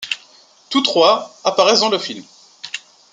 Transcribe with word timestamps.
Tous 0.71 0.81
trois 0.81 1.37
apparaissent 1.43 1.81
dans 1.81 1.89
le 1.91 1.99
film. 1.99 2.25